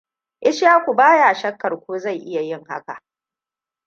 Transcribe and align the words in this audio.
Ishaku 0.49 0.95
baya 0.95 1.33
shakkar 1.35 1.79
ko 1.79 1.97
zai 1.97 2.17
iya 2.17 2.41
yin 2.41 2.65
haka. 2.65 3.01